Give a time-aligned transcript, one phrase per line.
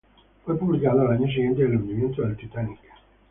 [0.43, 2.79] Fue publicado el año siguiente al hundimiento del Titanic.